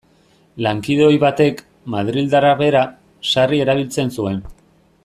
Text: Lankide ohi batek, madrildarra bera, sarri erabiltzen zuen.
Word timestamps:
Lankide 0.67 1.03
ohi 1.07 1.19
batek, 1.23 1.61
madrildarra 1.97 2.55
bera, 2.63 2.83
sarri 3.35 3.65
erabiltzen 3.67 4.15
zuen. 4.19 4.43